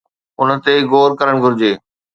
ان 0.39 0.49
تي 0.63 0.73
غور 0.91 1.11
ڪرڻ 1.19 1.35
گهرجي. 1.43 1.73